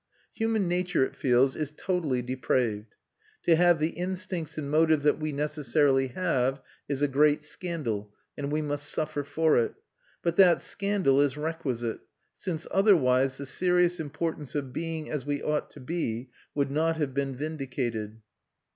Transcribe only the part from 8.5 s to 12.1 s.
we must suffer for it; but that scandal is requisite,